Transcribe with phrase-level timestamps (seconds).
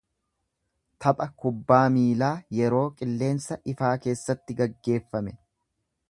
[1.03, 5.35] Tapha kubbaa miilaa yeroo qilleensa ifaa keessatti geggeeffame.